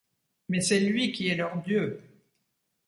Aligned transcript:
Mais 0.49 0.61
c’est 0.61 0.79
lui 0.79 1.11
qui 1.11 1.27
est 1.27 1.35
leur 1.35 1.61
dieu! 1.61 2.01